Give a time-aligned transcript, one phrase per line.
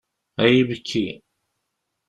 [0.43, 1.05] Ay ibekki!